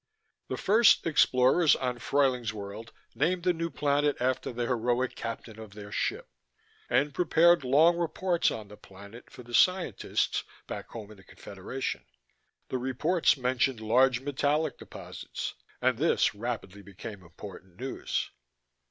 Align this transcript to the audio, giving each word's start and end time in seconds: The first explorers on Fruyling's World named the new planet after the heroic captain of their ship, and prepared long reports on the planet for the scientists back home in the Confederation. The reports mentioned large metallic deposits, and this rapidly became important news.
The 0.49 0.57
first 0.57 1.05
explorers 1.05 1.75
on 1.75 1.99
Fruyling's 1.99 2.51
World 2.51 2.91
named 3.13 3.43
the 3.43 3.53
new 3.53 3.69
planet 3.69 4.17
after 4.19 4.51
the 4.51 4.65
heroic 4.65 5.13
captain 5.13 5.59
of 5.59 5.75
their 5.75 5.91
ship, 5.91 6.27
and 6.89 7.13
prepared 7.13 7.63
long 7.63 7.97
reports 7.99 8.49
on 8.49 8.67
the 8.69 8.77
planet 8.77 9.29
for 9.29 9.43
the 9.43 9.53
scientists 9.53 10.43
back 10.65 10.87
home 10.89 11.11
in 11.11 11.17
the 11.17 11.23
Confederation. 11.23 12.03
The 12.69 12.79
reports 12.79 13.37
mentioned 13.37 13.79
large 13.79 14.21
metallic 14.21 14.79
deposits, 14.79 15.53
and 15.83 15.99
this 15.99 16.33
rapidly 16.33 16.81
became 16.81 17.21
important 17.21 17.79
news. 17.79 18.31